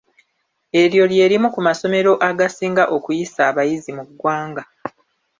[0.81, 4.63] Eryo lyelimu ku masomero agasinga okuyisa abayizi mu ggwanga.